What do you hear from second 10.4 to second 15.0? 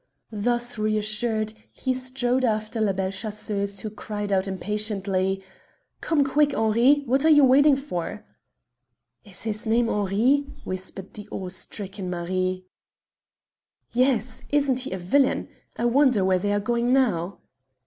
whispered the awe stricken Marie. "Yes. Isn't he a